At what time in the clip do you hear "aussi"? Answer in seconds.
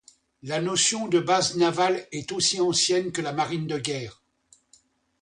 2.31-2.59